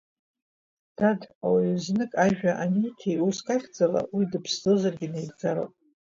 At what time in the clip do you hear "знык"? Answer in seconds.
1.85-2.11